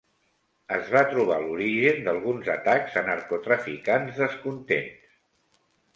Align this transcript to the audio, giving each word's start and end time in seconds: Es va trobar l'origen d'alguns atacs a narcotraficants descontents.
Es 0.75 0.87
va 0.93 1.01
trobar 1.11 1.35
l'origen 1.43 2.01
d'alguns 2.07 2.49
atacs 2.55 2.97
a 3.03 3.03
narcotraficants 3.11 4.19
descontents. 4.25 5.17